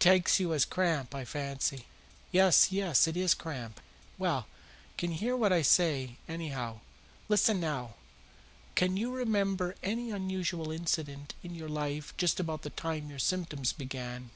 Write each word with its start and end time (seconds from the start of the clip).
Takes 0.00 0.40
you 0.40 0.52
as 0.52 0.64
cramp, 0.64 1.14
I 1.14 1.24
fancy." 1.24 1.86
"Yes, 2.32 2.72
yes; 2.72 3.06
it 3.06 3.16
is 3.16 3.34
cramp." 3.34 3.80
"Well, 4.18 4.46
you 4.48 4.94
can 4.98 5.10
hear 5.12 5.36
what 5.36 5.52
I 5.52 5.62
say, 5.62 6.16
anyhow. 6.26 6.80
Listen 7.28 7.60
now! 7.60 7.94
Can 8.74 8.96
you 8.96 9.12
remember 9.14 9.76
any 9.84 10.10
unusual 10.10 10.72
incident 10.72 11.34
in 11.44 11.54
your 11.54 11.68
life 11.68 12.16
just 12.16 12.40
about 12.40 12.62
the 12.62 12.70
time 12.70 13.08
your 13.10 13.20
symptoms 13.20 13.72
began?" 13.72 14.30